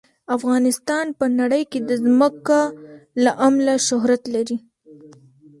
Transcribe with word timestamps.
افغانستان 0.35 1.05
په 1.19 1.25
نړۍ 1.39 1.63
کې 1.71 1.79
د 1.89 1.91
ځمکه 2.05 2.59
له 3.23 3.31
امله 3.47 3.73
شهرت 3.87 4.23
لري. 4.35 4.57